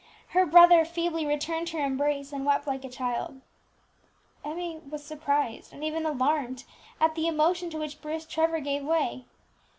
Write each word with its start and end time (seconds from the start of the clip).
Her 0.29 0.47
brother 0.47 0.83
feebly 0.83 1.27
returned 1.27 1.69
her 1.69 1.85
embrace, 1.85 2.33
and 2.33 2.43
wept 2.43 2.65
like 2.65 2.83
a 2.83 2.89
child. 2.89 3.39
Emmie 4.43 4.79
was 4.79 5.03
surprised, 5.05 5.71
and 5.71 5.83
even 5.83 6.07
alarmed, 6.07 6.63
at 6.99 7.13
the 7.13 7.27
emotion 7.27 7.69
to 7.69 7.77
which 7.77 8.01
Bruce 8.01 8.25
Trevor 8.25 8.61
gave 8.61 8.83
way. 8.83 9.25